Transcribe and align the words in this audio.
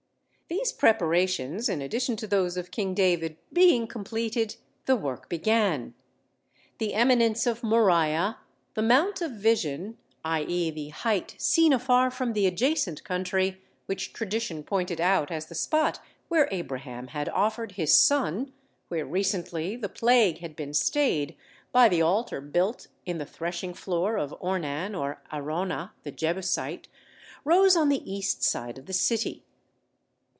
These 0.63 0.73
preparations, 0.73 1.69
in 1.69 1.81
addition 1.81 2.17
to 2.17 2.27
those 2.27 2.57
of 2.57 2.71
King 2.71 2.93
David, 2.93 3.37
being 3.53 3.87
completed, 3.87 4.57
the 4.85 4.97
work 4.97 5.29
began. 5.29 5.93
The 6.77 6.93
eminence 6.93 7.47
of 7.47 7.63
Moriah, 7.63 8.37
the 8.73 8.81
Mount 8.81 9.21
of 9.21 9.31
Vision, 9.31 9.97
i.e., 10.25 10.69
the 10.69 10.89
height 10.89 11.35
seen 11.37 11.71
afar 11.71 12.11
from 12.11 12.33
the 12.33 12.47
adjacent 12.47 13.05
country, 13.05 13.61
which 13.85 14.11
tradition 14.11 14.61
pointed 14.63 14.99
out 14.99 15.31
as 15.31 15.45
the 15.45 15.55
spot 15.55 16.01
where 16.27 16.49
Abraham 16.51 17.07
had 17.07 17.29
offered 17.29 17.71
his 17.71 17.95
son 17.95 18.51
(where 18.89 19.05
recently 19.05 19.77
the 19.77 19.89
plague 19.89 20.39
had 20.39 20.57
been 20.57 20.73
stayed, 20.73 21.37
by 21.71 21.87
the 21.87 22.01
altar 22.01 22.41
built 22.41 22.87
in 23.05 23.19
the 23.19 23.25
threshing 23.25 23.73
floor 23.73 24.17
of 24.17 24.31
Ornan 24.41 24.99
or 24.99 25.23
Araunah, 25.31 25.93
the 26.03 26.11
Jebusite), 26.11 26.89
rose 27.45 27.77
on 27.77 27.87
the 27.87 28.07
east 28.11 28.43
side 28.43 28.77
of 28.77 28.85
the 28.85 28.93
city. 28.93 29.45